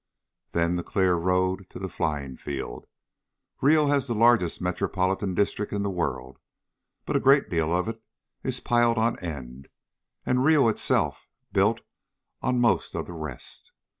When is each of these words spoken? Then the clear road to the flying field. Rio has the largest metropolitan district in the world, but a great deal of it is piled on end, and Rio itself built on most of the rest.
Then 0.53 0.77
the 0.77 0.83
clear 0.83 1.13
road 1.13 1.69
to 1.69 1.77
the 1.77 1.87
flying 1.87 2.35
field. 2.35 2.87
Rio 3.61 3.85
has 3.85 4.07
the 4.07 4.15
largest 4.15 4.59
metropolitan 4.59 5.35
district 5.35 5.71
in 5.71 5.83
the 5.83 5.91
world, 5.91 6.39
but 7.05 7.15
a 7.15 7.19
great 7.19 7.51
deal 7.51 7.71
of 7.71 7.87
it 7.87 8.01
is 8.41 8.59
piled 8.59 8.97
on 8.97 9.19
end, 9.19 9.69
and 10.25 10.43
Rio 10.43 10.69
itself 10.69 11.27
built 11.51 11.81
on 12.41 12.59
most 12.59 12.95
of 12.95 13.05
the 13.05 13.13
rest. 13.13 13.73